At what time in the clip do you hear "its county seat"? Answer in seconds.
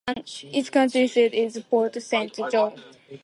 0.51-1.31